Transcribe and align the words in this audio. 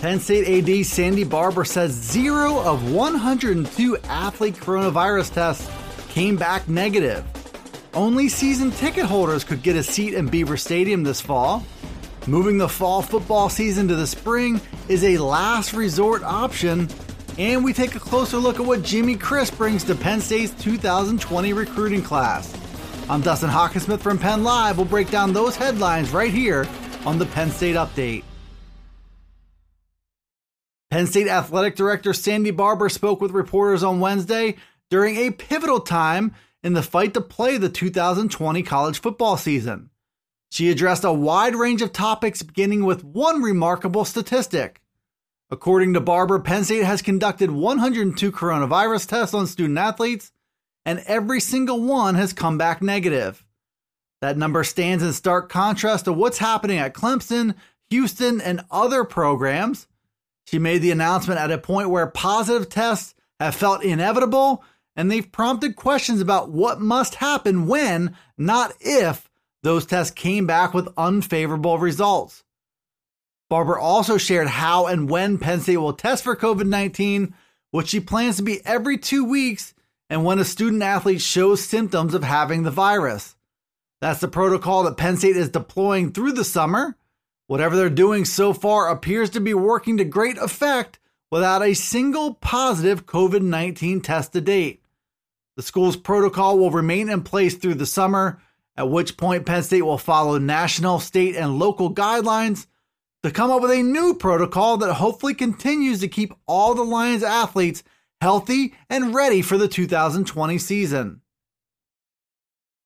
Penn 0.00 0.20
State 0.20 0.68
AD 0.68 0.86
Sandy 0.86 1.24
Barbour 1.24 1.64
says 1.64 1.90
zero 1.90 2.60
of 2.60 2.92
102 2.92 3.96
athlete 4.04 4.54
coronavirus 4.54 5.34
tests 5.34 5.68
came 6.08 6.36
back 6.36 6.68
negative. 6.68 7.24
Only 7.94 8.28
season 8.28 8.70
ticket 8.70 9.06
holders 9.06 9.42
could 9.42 9.60
get 9.64 9.74
a 9.74 9.82
seat 9.82 10.14
in 10.14 10.28
Beaver 10.28 10.56
Stadium 10.56 11.02
this 11.02 11.20
fall. 11.20 11.64
Moving 12.28 12.58
the 12.58 12.68
fall 12.68 13.02
football 13.02 13.48
season 13.48 13.88
to 13.88 13.96
the 13.96 14.06
spring 14.06 14.60
is 14.86 15.02
a 15.02 15.18
last 15.18 15.72
resort 15.72 16.22
option. 16.22 16.88
And 17.36 17.64
we 17.64 17.72
take 17.72 17.96
a 17.96 18.00
closer 18.00 18.36
look 18.36 18.60
at 18.60 18.66
what 18.66 18.84
Jimmy 18.84 19.16
Christ 19.16 19.58
brings 19.58 19.82
to 19.84 19.96
Penn 19.96 20.20
State's 20.20 20.52
2020 20.62 21.52
recruiting 21.54 22.02
class. 22.02 22.56
I'm 23.10 23.20
Dustin 23.20 23.50
Hockensmith 23.50 24.00
from 24.00 24.18
Penn 24.18 24.44
Live. 24.44 24.76
We'll 24.76 24.86
break 24.86 25.10
down 25.10 25.32
those 25.32 25.56
headlines 25.56 26.12
right 26.12 26.32
here 26.32 26.68
on 27.04 27.18
the 27.18 27.26
Penn 27.26 27.50
State 27.50 27.74
Update. 27.74 28.22
Penn 30.90 31.06
State 31.06 31.28
Athletic 31.28 31.76
Director 31.76 32.14
Sandy 32.14 32.50
Barbour 32.50 32.88
spoke 32.88 33.20
with 33.20 33.32
reporters 33.32 33.82
on 33.82 34.00
Wednesday 34.00 34.56
during 34.90 35.16
a 35.16 35.30
pivotal 35.30 35.80
time 35.80 36.34
in 36.62 36.72
the 36.72 36.82
fight 36.82 37.12
to 37.14 37.20
play 37.20 37.58
the 37.58 37.68
2020 37.68 38.62
college 38.62 39.00
football 39.00 39.36
season. 39.36 39.90
She 40.50 40.70
addressed 40.70 41.04
a 41.04 41.12
wide 41.12 41.54
range 41.54 41.82
of 41.82 41.92
topics, 41.92 42.42
beginning 42.42 42.86
with 42.86 43.04
one 43.04 43.42
remarkable 43.42 44.06
statistic. 44.06 44.80
According 45.50 45.92
to 45.92 46.00
Barbour, 46.00 46.38
Penn 46.38 46.64
State 46.64 46.84
has 46.84 47.02
conducted 47.02 47.50
102 47.50 48.32
coronavirus 48.32 49.08
tests 49.08 49.34
on 49.34 49.46
student 49.46 49.78
athletes, 49.78 50.32
and 50.86 51.00
every 51.06 51.40
single 51.40 51.82
one 51.82 52.14
has 52.14 52.32
come 52.32 52.56
back 52.56 52.80
negative. 52.80 53.44
That 54.22 54.38
number 54.38 54.64
stands 54.64 55.04
in 55.04 55.12
stark 55.12 55.50
contrast 55.50 56.06
to 56.06 56.14
what's 56.14 56.38
happening 56.38 56.78
at 56.78 56.94
Clemson, 56.94 57.54
Houston, 57.90 58.40
and 58.40 58.64
other 58.70 59.04
programs 59.04 59.86
she 60.48 60.58
made 60.58 60.78
the 60.78 60.90
announcement 60.90 61.38
at 61.38 61.50
a 61.50 61.58
point 61.58 61.90
where 61.90 62.06
positive 62.06 62.70
tests 62.70 63.14
have 63.38 63.54
felt 63.54 63.84
inevitable 63.84 64.64
and 64.96 65.10
they've 65.10 65.30
prompted 65.30 65.76
questions 65.76 66.22
about 66.22 66.50
what 66.50 66.80
must 66.80 67.16
happen 67.16 67.66
when, 67.66 68.16
not 68.38 68.72
if, 68.80 69.28
those 69.62 69.84
tests 69.84 70.10
came 70.14 70.46
back 70.46 70.72
with 70.72 70.88
unfavorable 70.96 71.76
results. 71.76 72.44
Barbour 73.50 73.78
also 73.78 74.16
shared 74.16 74.48
how 74.48 74.86
and 74.86 75.10
when 75.10 75.36
Penn 75.36 75.60
State 75.60 75.76
will 75.76 75.92
test 75.92 76.24
for 76.24 76.34
COVID 76.34 76.66
19, 76.66 77.34
which 77.70 77.88
she 77.88 78.00
plans 78.00 78.38
to 78.38 78.42
be 78.42 78.64
every 78.64 78.96
two 78.96 79.26
weeks, 79.26 79.74
and 80.08 80.24
when 80.24 80.38
a 80.38 80.46
student 80.46 80.82
athlete 80.82 81.20
shows 81.20 81.62
symptoms 81.62 82.14
of 82.14 82.24
having 82.24 82.62
the 82.62 82.70
virus. 82.70 83.36
That's 84.00 84.20
the 84.20 84.28
protocol 84.28 84.84
that 84.84 84.96
Penn 84.96 85.18
State 85.18 85.36
is 85.36 85.50
deploying 85.50 86.12
through 86.12 86.32
the 86.32 86.44
summer. 86.44 86.96
Whatever 87.48 87.76
they're 87.76 87.90
doing 87.90 88.26
so 88.26 88.52
far 88.52 88.90
appears 88.90 89.30
to 89.30 89.40
be 89.40 89.54
working 89.54 89.96
to 89.96 90.04
great 90.04 90.36
effect 90.36 90.98
without 91.30 91.62
a 91.62 91.72
single 91.72 92.34
positive 92.34 93.06
COVID 93.06 93.40
19 93.40 94.02
test 94.02 94.34
to 94.34 94.42
date. 94.42 94.82
The 95.56 95.62
school's 95.62 95.96
protocol 95.96 96.58
will 96.58 96.70
remain 96.70 97.08
in 97.08 97.22
place 97.22 97.56
through 97.56 97.76
the 97.76 97.86
summer, 97.86 98.40
at 98.76 98.90
which 98.90 99.16
point 99.16 99.46
Penn 99.46 99.62
State 99.62 99.82
will 99.82 99.96
follow 99.96 100.36
national, 100.38 101.00
state, 101.00 101.36
and 101.36 101.58
local 101.58 101.92
guidelines 101.92 102.66
to 103.22 103.30
come 103.30 103.50
up 103.50 103.62
with 103.62 103.70
a 103.70 103.82
new 103.82 104.14
protocol 104.14 104.76
that 104.76 104.94
hopefully 104.94 105.32
continues 105.32 106.00
to 106.00 106.08
keep 106.08 106.34
all 106.46 106.74
the 106.74 106.84
Lions 106.84 107.22
athletes 107.22 107.82
healthy 108.20 108.74
and 108.90 109.14
ready 109.14 109.40
for 109.40 109.56
the 109.56 109.68
2020 109.68 110.58
season. 110.58 111.22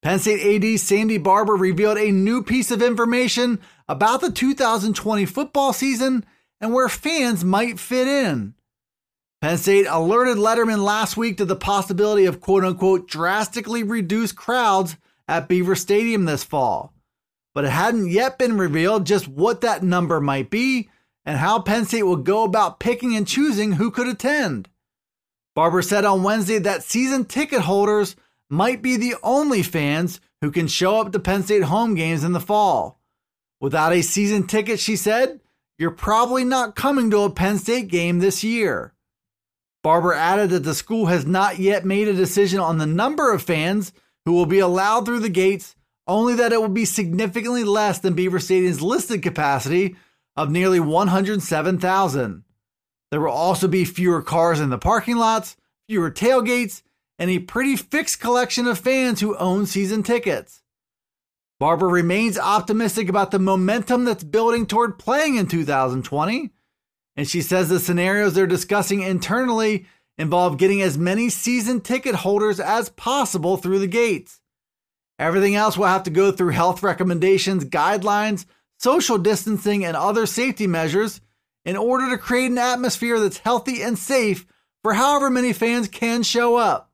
Penn 0.00 0.20
State 0.20 0.62
AD 0.64 0.78
Sandy 0.78 1.18
Barbour 1.18 1.56
revealed 1.56 1.98
a 1.98 2.12
new 2.12 2.42
piece 2.42 2.70
of 2.70 2.82
information 2.82 3.58
about 3.88 4.20
the 4.20 4.30
2020 4.30 5.26
football 5.26 5.72
season 5.72 6.24
and 6.60 6.72
where 6.72 6.88
fans 6.88 7.44
might 7.44 7.80
fit 7.80 8.06
in. 8.06 8.54
Penn 9.40 9.58
State 9.58 9.86
alerted 9.88 10.36
Letterman 10.36 10.84
last 10.84 11.16
week 11.16 11.36
to 11.38 11.44
the 11.44 11.56
possibility 11.56 12.26
of 12.26 12.40
quote 12.40 12.64
unquote 12.64 13.08
drastically 13.08 13.82
reduced 13.82 14.36
crowds 14.36 14.96
at 15.26 15.48
Beaver 15.48 15.74
Stadium 15.74 16.24
this 16.26 16.44
fall. 16.44 16.92
But 17.52 17.64
it 17.64 17.70
hadn't 17.70 18.10
yet 18.10 18.38
been 18.38 18.56
revealed 18.56 19.04
just 19.04 19.26
what 19.26 19.62
that 19.62 19.82
number 19.82 20.20
might 20.20 20.48
be 20.48 20.90
and 21.24 21.38
how 21.38 21.60
Penn 21.60 21.84
State 21.84 22.04
would 22.04 22.24
go 22.24 22.44
about 22.44 22.78
picking 22.78 23.16
and 23.16 23.26
choosing 23.26 23.72
who 23.72 23.90
could 23.90 24.06
attend. 24.06 24.68
Barbour 25.56 25.82
said 25.82 26.04
on 26.04 26.22
Wednesday 26.22 26.58
that 26.60 26.84
season 26.84 27.24
ticket 27.24 27.62
holders 27.62 28.14
might 28.50 28.82
be 28.82 28.96
the 28.96 29.14
only 29.22 29.62
fans 29.62 30.20
who 30.40 30.50
can 30.50 30.66
show 30.66 31.00
up 31.00 31.12
to 31.12 31.18
Penn 31.18 31.42
State 31.42 31.64
home 31.64 31.94
games 31.94 32.24
in 32.24 32.32
the 32.32 32.40
fall. 32.40 33.00
Without 33.60 33.92
a 33.92 34.02
season 34.02 34.46
ticket, 34.46 34.78
she 34.78 34.96
said, 34.96 35.40
you're 35.78 35.90
probably 35.90 36.44
not 36.44 36.74
coming 36.74 37.10
to 37.10 37.20
a 37.20 37.30
Penn 37.30 37.58
State 37.58 37.88
game 37.88 38.18
this 38.18 38.42
year. 38.42 38.94
Barbour 39.84 40.12
added 40.12 40.50
that 40.50 40.64
the 40.64 40.74
school 40.74 41.06
has 41.06 41.24
not 41.24 41.58
yet 41.58 41.84
made 41.84 42.08
a 42.08 42.12
decision 42.12 42.58
on 42.58 42.78
the 42.78 42.86
number 42.86 43.32
of 43.32 43.42
fans 43.42 43.92
who 44.24 44.32
will 44.32 44.46
be 44.46 44.58
allowed 44.58 45.06
through 45.06 45.20
the 45.20 45.28
gates, 45.28 45.76
only 46.06 46.34
that 46.34 46.52
it 46.52 46.60
will 46.60 46.68
be 46.68 46.84
significantly 46.84 47.62
less 47.62 48.00
than 48.00 48.14
Beaver 48.14 48.40
Stadium's 48.40 48.82
listed 48.82 49.22
capacity 49.22 49.94
of 50.36 50.50
nearly 50.50 50.80
107,000. 50.80 52.44
There 53.10 53.20
will 53.20 53.30
also 53.30 53.68
be 53.68 53.84
fewer 53.84 54.20
cars 54.20 54.60
in 54.60 54.70
the 54.70 54.78
parking 54.78 55.16
lots, 55.16 55.56
fewer 55.88 56.10
tailgates, 56.10 56.82
and 57.18 57.30
a 57.30 57.38
pretty 57.38 57.76
fixed 57.76 58.20
collection 58.20 58.66
of 58.66 58.78
fans 58.78 59.20
who 59.20 59.36
own 59.36 59.66
season 59.66 60.02
tickets. 60.02 60.62
Barbour 61.58 61.88
remains 61.88 62.38
optimistic 62.38 63.08
about 63.08 63.32
the 63.32 63.40
momentum 63.40 64.04
that's 64.04 64.22
building 64.22 64.66
toward 64.66 64.98
playing 64.98 65.36
in 65.36 65.48
2020, 65.48 66.50
and 67.16 67.28
she 67.28 67.42
says 67.42 67.68
the 67.68 67.80
scenarios 67.80 68.34
they're 68.34 68.46
discussing 68.46 69.02
internally 69.02 69.86
involve 70.16 70.58
getting 70.58 70.80
as 70.82 70.96
many 70.96 71.28
season 71.28 71.80
ticket 71.80 72.14
holders 72.14 72.60
as 72.60 72.90
possible 72.90 73.56
through 73.56 73.80
the 73.80 73.88
gates. 73.88 74.40
Everything 75.18 75.56
else 75.56 75.76
will 75.76 75.86
have 75.86 76.04
to 76.04 76.10
go 76.10 76.30
through 76.30 76.50
health 76.50 76.82
recommendations, 76.84 77.64
guidelines, 77.64 78.46
social 78.78 79.18
distancing, 79.18 79.84
and 79.84 79.96
other 79.96 80.26
safety 80.26 80.68
measures 80.68 81.20
in 81.64 81.76
order 81.76 82.08
to 82.10 82.18
create 82.18 82.52
an 82.52 82.58
atmosphere 82.58 83.18
that's 83.18 83.38
healthy 83.38 83.82
and 83.82 83.98
safe 83.98 84.46
for 84.82 84.94
however 84.94 85.28
many 85.28 85.52
fans 85.52 85.88
can 85.88 86.22
show 86.22 86.56
up. 86.56 86.87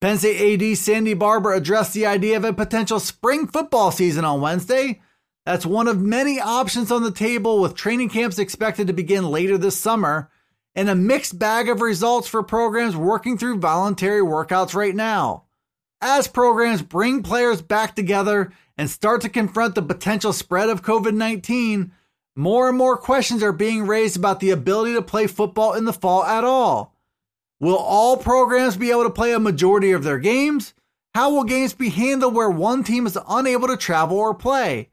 Penn 0.00 0.16
State 0.16 0.62
AD 0.62 0.78
Sandy 0.78 1.12
Barbour 1.12 1.52
addressed 1.52 1.92
the 1.92 2.06
idea 2.06 2.36
of 2.38 2.44
a 2.44 2.54
potential 2.54 2.98
spring 2.98 3.46
football 3.46 3.90
season 3.90 4.24
on 4.24 4.40
Wednesday. 4.40 5.02
That's 5.44 5.66
one 5.66 5.88
of 5.88 6.00
many 6.00 6.40
options 6.40 6.90
on 6.90 7.02
the 7.02 7.10
table, 7.10 7.60
with 7.60 7.74
training 7.74 8.08
camps 8.08 8.38
expected 8.38 8.86
to 8.86 8.94
begin 8.94 9.28
later 9.28 9.58
this 9.58 9.78
summer, 9.78 10.30
and 10.74 10.88
a 10.88 10.94
mixed 10.94 11.38
bag 11.38 11.68
of 11.68 11.82
results 11.82 12.28
for 12.28 12.42
programs 12.42 12.96
working 12.96 13.36
through 13.36 13.58
voluntary 13.58 14.22
workouts 14.22 14.74
right 14.74 14.94
now. 14.94 15.44
As 16.00 16.28
programs 16.28 16.80
bring 16.80 17.22
players 17.22 17.60
back 17.60 17.94
together 17.94 18.52
and 18.78 18.88
start 18.88 19.20
to 19.22 19.28
confront 19.28 19.74
the 19.74 19.82
potential 19.82 20.32
spread 20.32 20.70
of 20.70 20.82
COVID 20.82 21.12
19, 21.12 21.92
more 22.36 22.70
and 22.70 22.78
more 22.78 22.96
questions 22.96 23.42
are 23.42 23.52
being 23.52 23.86
raised 23.86 24.16
about 24.16 24.40
the 24.40 24.48
ability 24.48 24.94
to 24.94 25.02
play 25.02 25.26
football 25.26 25.74
in 25.74 25.84
the 25.84 25.92
fall 25.92 26.24
at 26.24 26.42
all. 26.42 26.94
Will 27.60 27.76
all 27.76 28.16
programs 28.16 28.78
be 28.78 28.90
able 28.90 29.04
to 29.04 29.10
play 29.10 29.32
a 29.32 29.38
majority 29.38 29.92
of 29.92 30.02
their 30.02 30.18
games? 30.18 30.72
How 31.14 31.30
will 31.30 31.44
games 31.44 31.74
be 31.74 31.90
handled 31.90 32.34
where 32.34 32.50
one 32.50 32.82
team 32.82 33.06
is 33.06 33.18
unable 33.28 33.68
to 33.68 33.76
travel 33.76 34.16
or 34.16 34.34
play? 34.34 34.88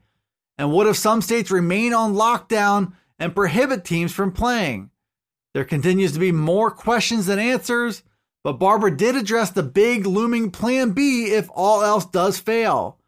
And 0.58 0.70
what 0.70 0.86
if 0.86 0.96
some 0.96 1.22
states 1.22 1.50
remain 1.50 1.94
on 1.94 2.14
lockdown 2.14 2.92
and 3.18 3.34
prohibit 3.34 3.84
teams 3.84 4.12
from 4.12 4.32
playing? 4.32 4.90
There 5.54 5.64
continues 5.64 6.12
to 6.12 6.18
be 6.18 6.30
more 6.30 6.70
questions 6.70 7.26
than 7.26 7.38
answers, 7.38 8.02
but 8.44 8.58
Barbara 8.58 8.94
did 8.94 9.16
address 9.16 9.50
the 9.50 9.62
big 9.62 10.06
looming 10.06 10.50
plan 10.50 10.90
B 10.90 11.26
if 11.26 11.48
all 11.54 11.82
else 11.82 12.04
does 12.04 12.38
fail. 12.38 12.98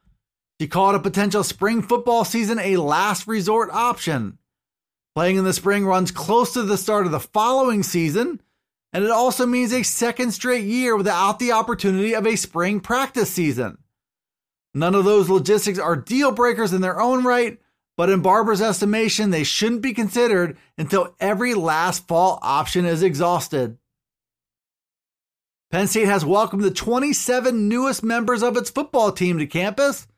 She 0.61 0.69
called 0.69 0.95
a 0.95 1.01
potential 1.01 1.45
spring 1.45 1.83
football 1.83 2.25
season 2.25 2.59
a 2.59 2.77
last 2.77 3.27
resort 3.27 3.71
option. 3.73 4.39
Playing 5.15 5.37
in 5.37 5.45
the 5.45 5.53
spring 5.53 5.85
runs 5.85 6.11
close 6.11 6.53
to 6.55 6.63
the 6.63 6.79
start 6.79 7.07
of 7.07 7.13
the 7.13 7.21
following 7.21 7.83
season, 7.83 8.41
and 8.93 9.05
it 9.05 9.11
also 9.11 9.47
means 9.47 9.73
a 9.73 9.83
second 9.83 10.33
straight 10.33 10.65
year 10.65 10.97
without 10.97 11.39
the 11.39 11.53
opportunity 11.53 12.15
of 12.15 12.27
a 12.27 12.37
spring 12.37 12.81
practice 12.81 13.31
season. 13.31 13.79
None 14.75 14.95
of 14.95 15.05
those 15.05 15.29
logistics 15.29 15.79
are 15.79 15.97
deal 15.97 16.33
breakers 16.33 16.73
in 16.73 16.81
their 16.81 17.01
own 17.01 17.25
right, 17.25 17.59
but 17.97 18.09
in 18.09 18.23
Barbour's 18.23 18.63
estimation, 18.63 19.31
they 19.31 19.45
shouldn't 19.45 19.83
be 19.83 19.93
considered 19.93 20.57
until 20.79 21.15
every 21.21 21.55
last 21.55 22.09
fall 22.09 22.39
option 22.43 22.85
is 22.85 23.03
exhausted. 23.03 23.79
Penn 25.71 25.87
State 25.87 26.07
has 26.07 26.25
welcomed 26.25 26.65
the 26.65 26.71
27 26.71 27.69
newest 27.69 28.03
members 28.03 28.43
of 28.43 28.57
its 28.57 28.71
football 28.71 29.13
team 29.13 29.39
to 29.39 29.47
campus. 29.47 30.09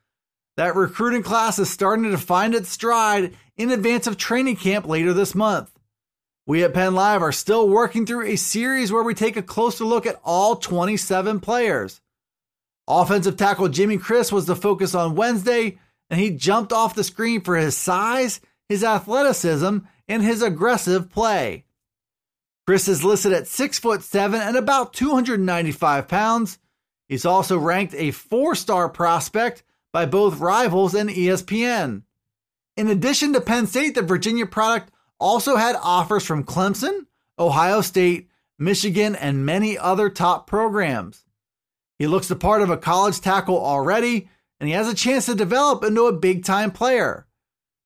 That 0.56 0.76
recruiting 0.76 1.22
class 1.22 1.58
is 1.58 1.70
starting 1.70 2.10
to 2.10 2.18
find 2.18 2.54
its 2.54 2.68
stride 2.68 3.34
in 3.56 3.70
advance 3.70 4.06
of 4.06 4.16
training 4.16 4.56
camp 4.56 4.86
later 4.86 5.12
this 5.12 5.34
month. 5.34 5.71
We 6.44 6.64
at 6.64 6.74
Penn 6.74 6.94
Live 6.94 7.22
are 7.22 7.30
still 7.30 7.68
working 7.68 8.04
through 8.04 8.26
a 8.26 8.36
series 8.36 8.90
where 8.90 9.04
we 9.04 9.14
take 9.14 9.36
a 9.36 9.42
closer 9.42 9.84
look 9.84 10.06
at 10.06 10.20
all 10.24 10.56
27 10.56 11.38
players. 11.38 12.00
Offensive 12.88 13.36
tackle 13.36 13.68
Jimmy 13.68 13.96
Christ 13.96 14.32
was 14.32 14.46
the 14.46 14.56
focus 14.56 14.92
on 14.92 15.14
Wednesday, 15.14 15.78
and 16.10 16.18
he 16.18 16.30
jumped 16.30 16.72
off 16.72 16.96
the 16.96 17.04
screen 17.04 17.42
for 17.42 17.56
his 17.56 17.76
size, 17.76 18.40
his 18.68 18.82
athleticism, 18.82 19.78
and 20.08 20.22
his 20.22 20.42
aggressive 20.42 21.08
play. 21.08 21.64
Christ 22.66 22.88
is 22.88 23.04
listed 23.04 23.32
at 23.32 23.46
6 23.46 23.78
foot 23.78 24.02
7 24.02 24.40
and 24.40 24.56
about 24.56 24.92
295 24.94 26.08
pounds. 26.08 26.58
He's 27.08 27.24
also 27.24 27.56
ranked 27.56 27.94
a 27.94 28.10
four-star 28.10 28.88
prospect 28.88 29.62
by 29.92 30.06
both 30.06 30.40
Rivals 30.40 30.94
and 30.94 31.08
ESPN. 31.08 32.02
In 32.76 32.88
addition 32.88 33.32
to 33.32 33.40
Penn 33.40 33.66
State, 33.68 33.94
the 33.94 34.02
Virginia 34.02 34.46
product 34.46 34.92
also 35.22 35.56
had 35.56 35.76
offers 35.80 36.26
from 36.26 36.44
Clemson, 36.44 37.06
Ohio 37.38 37.80
State, 37.80 38.28
Michigan, 38.58 39.14
and 39.14 39.46
many 39.46 39.78
other 39.78 40.10
top 40.10 40.46
programs. 40.46 41.24
He 41.98 42.08
looks 42.08 42.26
the 42.26 42.36
part 42.36 42.60
of 42.60 42.70
a 42.70 42.76
college 42.76 43.20
tackle 43.20 43.58
already, 43.58 44.28
and 44.58 44.68
he 44.68 44.74
has 44.74 44.88
a 44.88 44.94
chance 44.94 45.26
to 45.26 45.36
develop 45.36 45.84
into 45.84 46.06
a 46.06 46.12
big 46.12 46.44
time 46.44 46.72
player. 46.72 47.26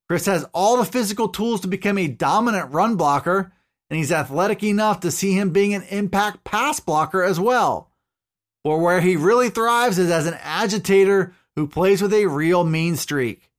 Christ 0.08 0.26
has 0.26 0.46
all 0.54 0.78
the 0.78 0.84
physical 0.84 1.28
tools 1.28 1.60
to 1.60 1.68
become 1.68 1.98
a 1.98 2.08
dominant 2.08 2.72
run 2.72 2.96
blocker, 2.96 3.52
and 3.90 3.98
he's 3.98 4.12
athletic 4.12 4.62
enough 4.62 5.00
to 5.00 5.10
see 5.10 5.32
him 5.32 5.50
being 5.50 5.74
an 5.74 5.82
impact 5.90 6.44
pass 6.44 6.80
blocker 6.80 7.22
as 7.22 7.38
well. 7.38 7.90
Or 8.64 8.80
where 8.80 9.02
he 9.02 9.16
really 9.16 9.50
thrives 9.50 9.98
is 9.98 10.10
as 10.10 10.26
an 10.26 10.38
agitator 10.40 11.34
who 11.54 11.68
plays 11.68 12.00
with 12.00 12.14
a 12.14 12.26
real 12.26 12.64
mean 12.64 12.96
streak. 12.96 13.50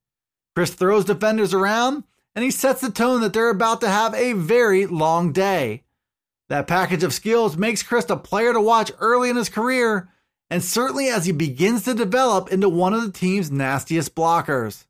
Christ 0.56 0.74
throws 0.74 1.06
defenders 1.06 1.54
around 1.54 2.04
and 2.38 2.44
he 2.44 2.52
sets 2.52 2.82
the 2.82 2.92
tone 2.92 3.22
that 3.22 3.34
they're 3.34 3.50
about 3.50 3.82
to 3.82 3.90
have 3.90 4.14
a 4.14 4.34
very 4.34 4.86
long 4.86 5.32
day. 5.32 5.82
That 6.50 6.68
package 6.68 7.02
of 7.02 7.12
skills 7.12 7.58
makes 7.58 7.82
Christ 7.82 8.12
a 8.12 8.16
player 8.16 8.54
to 8.54 8.62
watch 8.62 8.92
early 9.00 9.32
in 9.32 9.36
his 9.36 9.50
career, 9.50 10.10
and 10.52 10.64
certainly 10.64 11.08
as 11.08 11.26
he 11.26 11.32
begins 11.32 11.86
to 11.86 11.96
develop 11.96 12.52
into 12.52 12.70
one 12.70 12.94
of 12.94 13.02
the 13.02 13.12
team's 13.12 13.50
nastiest 13.50 14.14
blockers. 14.14 14.86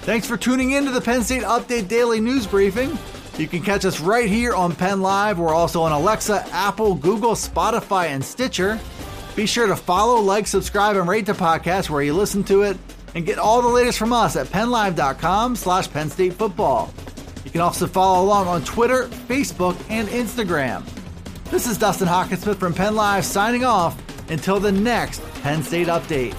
Thanks 0.00 0.26
for 0.26 0.38
tuning 0.38 0.70
in 0.70 0.86
to 0.86 0.90
the 0.92 1.02
Penn 1.02 1.22
State 1.22 1.42
Update 1.42 1.88
Daily 1.88 2.22
News 2.22 2.46
Briefing. 2.46 2.98
You 3.36 3.48
can 3.48 3.60
catch 3.60 3.84
us 3.84 4.00
right 4.00 4.26
here 4.30 4.54
on 4.54 4.74
Penn 4.74 5.02
Live. 5.02 5.38
We're 5.38 5.54
also 5.54 5.82
on 5.82 5.92
Alexa, 5.92 6.46
Apple, 6.52 6.94
Google, 6.94 7.32
Spotify, 7.32 8.06
and 8.06 8.24
Stitcher. 8.24 8.80
Be 9.34 9.44
sure 9.44 9.66
to 9.66 9.76
follow, 9.76 10.22
like, 10.22 10.46
subscribe, 10.46 10.96
and 10.96 11.06
rate 11.06 11.26
the 11.26 11.34
podcast 11.34 11.90
where 11.90 12.00
you 12.00 12.14
listen 12.14 12.42
to 12.44 12.62
it 12.62 12.78
and 13.16 13.24
get 13.24 13.38
all 13.38 13.62
the 13.62 13.68
latest 13.68 13.98
from 13.98 14.12
us 14.12 14.36
at 14.36 14.46
pennlive.com 14.48 15.56
slash 15.56 15.90
Penn 15.90 16.10
State 16.10 16.34
Football. 16.34 16.92
You 17.46 17.50
can 17.50 17.62
also 17.62 17.86
follow 17.86 18.22
along 18.22 18.46
on 18.46 18.62
Twitter, 18.62 19.08
Facebook, 19.26 19.74
and 19.88 20.06
Instagram. 20.08 20.84
This 21.50 21.66
is 21.66 21.78
Dustin 21.78 22.08
Hockensmith 22.08 22.56
from 22.56 22.74
Penn 22.74 22.94
Live 22.94 23.24
signing 23.24 23.64
off 23.64 23.98
until 24.30 24.60
the 24.60 24.70
next 24.70 25.22
Penn 25.42 25.62
State 25.62 25.86
update. 25.86 26.34